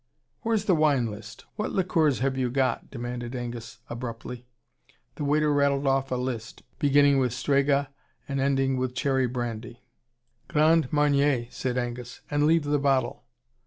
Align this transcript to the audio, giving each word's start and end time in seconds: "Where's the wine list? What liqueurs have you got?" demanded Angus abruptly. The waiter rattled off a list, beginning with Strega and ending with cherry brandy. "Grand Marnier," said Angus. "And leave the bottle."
"Where's 0.41 0.65
the 0.65 0.73
wine 0.73 1.11
list? 1.11 1.45
What 1.57 1.73
liqueurs 1.73 2.21
have 2.21 2.35
you 2.35 2.49
got?" 2.49 2.89
demanded 2.89 3.35
Angus 3.35 3.77
abruptly. 3.87 4.47
The 5.13 5.23
waiter 5.23 5.53
rattled 5.53 5.85
off 5.85 6.09
a 6.11 6.15
list, 6.15 6.63
beginning 6.79 7.19
with 7.19 7.33
Strega 7.35 7.91
and 8.27 8.39
ending 8.41 8.77
with 8.77 8.95
cherry 8.95 9.27
brandy. 9.27 9.83
"Grand 10.47 10.91
Marnier," 10.91 11.45
said 11.51 11.77
Angus. 11.77 12.21
"And 12.31 12.47
leave 12.47 12.63
the 12.63 12.79
bottle." 12.79 13.25